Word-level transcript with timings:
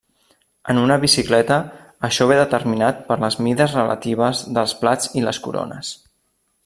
En 0.73 0.79
una 0.83 0.95
bicicleta, 1.01 1.57
això 2.09 2.27
ve 2.31 2.37
determinat 2.39 3.03
per 3.11 3.19
les 3.25 3.37
mides 3.49 3.77
relatives 3.81 4.43
dels 4.57 4.75
plats 4.81 5.13
i 5.23 5.25
les 5.27 5.43
corones. 5.49 5.93